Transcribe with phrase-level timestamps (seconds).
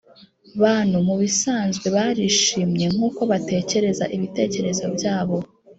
[0.61, 5.37] bantu mubisanzwe barishimye nkuko batekereza ibitekerezo byabo.